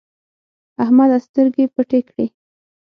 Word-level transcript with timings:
احمده 0.83 1.17
سترګې 1.27 1.65
پټې 1.75 1.99
کړې. 2.09 2.25